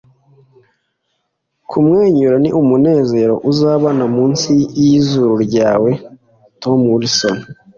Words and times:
kumwenyura 1.69 2.35
ni 2.43 2.49
umunezero 2.61 3.35
uzabona 3.51 4.03
munsi 4.15 4.51
yizuru 4.81 5.35
ryawe.- 5.47 5.91
tom 6.61 6.79
wilson 6.93 7.37